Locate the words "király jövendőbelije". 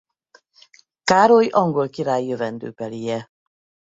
1.89-3.29